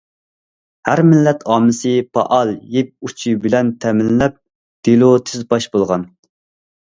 [0.89, 4.41] ھەر مىللەت ئاممىسى پائال يىپ ئۇچى بىلەن تەمىنلەپ،
[4.89, 6.07] دېلو تېز پاش بولغان.